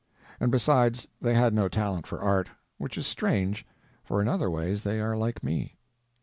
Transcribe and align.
And, 0.39 0.51
besides, 0.51 1.07
they 1.21 1.35
had 1.35 1.53
no 1.53 1.69
talent 1.69 2.07
for 2.07 2.19
art, 2.19 2.49
which 2.79 2.97
is 2.97 3.05
strange, 3.05 3.67
for 4.03 4.19
in 4.19 4.27
other 4.27 4.49
ways 4.49 4.81
they 4.81 4.99
are 4.99 5.15
like 5.15 5.43
me. 5.43 5.77